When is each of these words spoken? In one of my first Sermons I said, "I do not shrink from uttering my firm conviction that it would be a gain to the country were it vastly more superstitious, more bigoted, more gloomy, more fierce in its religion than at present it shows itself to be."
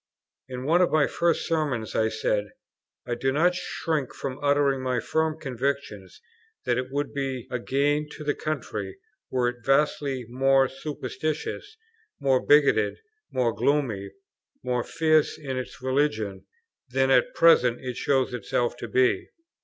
In 0.49 0.65
one 0.65 0.81
of 0.81 0.89
my 0.89 1.05
first 1.05 1.45
Sermons 1.45 1.93
I 1.93 2.09
said, 2.09 2.47
"I 3.05 3.13
do 3.13 3.31
not 3.31 3.53
shrink 3.53 4.15
from 4.15 4.39
uttering 4.43 4.81
my 4.81 4.99
firm 4.99 5.39
conviction 5.39 6.09
that 6.65 6.79
it 6.79 6.87
would 6.89 7.13
be 7.13 7.47
a 7.51 7.59
gain 7.59 8.09
to 8.13 8.23
the 8.23 8.33
country 8.33 8.97
were 9.29 9.47
it 9.47 9.63
vastly 9.63 10.25
more 10.27 10.67
superstitious, 10.67 11.77
more 12.19 12.43
bigoted, 12.43 12.97
more 13.29 13.53
gloomy, 13.53 14.09
more 14.63 14.83
fierce 14.83 15.37
in 15.37 15.55
its 15.59 15.83
religion 15.83 16.47
than 16.89 17.11
at 17.11 17.35
present 17.35 17.77
it 17.81 17.95
shows 17.95 18.33
itself 18.33 18.75
to 18.77 18.87
be." 18.87 19.29